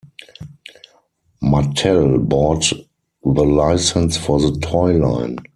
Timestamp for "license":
3.45-4.17